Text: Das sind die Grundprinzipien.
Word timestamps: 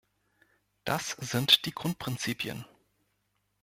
Das 0.83 1.11
sind 1.11 1.65
die 1.65 1.73
Grundprinzipien. 1.75 2.65